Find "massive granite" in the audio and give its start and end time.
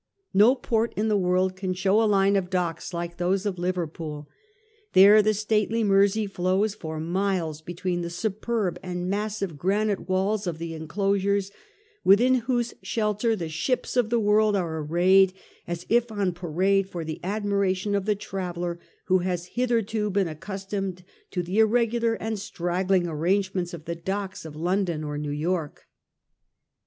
9.11-10.09